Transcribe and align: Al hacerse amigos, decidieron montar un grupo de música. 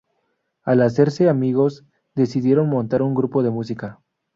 Al 0.63 0.81
hacerse 0.81 1.29
amigos, 1.29 1.85
decidieron 2.15 2.67
montar 2.69 3.03
un 3.03 3.13
grupo 3.13 3.43
de 3.43 3.51
música. 3.51 4.01